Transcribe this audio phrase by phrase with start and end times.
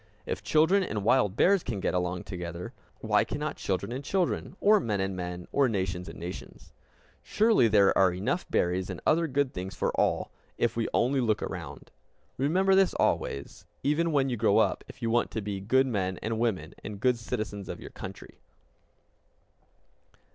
[0.25, 4.79] If children and wild bears can get along together, why cannot children and children, or
[4.79, 6.73] men and men, or nations and nations?
[7.21, 11.43] Surely there are enough berries and other good things for all, if we only look
[11.43, 11.91] around!
[12.39, 16.17] Remember this always, even when you grow up, if you want to be good men
[16.23, 18.39] and women, and good citizens of your country.